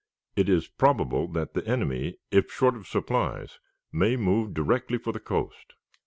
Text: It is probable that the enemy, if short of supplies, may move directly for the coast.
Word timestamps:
It 0.35 0.49
is 0.49 0.67
probable 0.67 1.27
that 1.33 1.53
the 1.53 1.63
enemy, 1.67 2.15
if 2.31 2.51
short 2.51 2.75
of 2.75 2.87
supplies, 2.87 3.59
may 3.91 4.15
move 4.15 4.51
directly 4.55 4.97
for 4.97 5.11
the 5.13 5.19
coast. 5.19 5.75